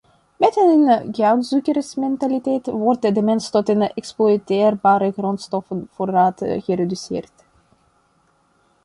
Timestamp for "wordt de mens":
2.67-3.49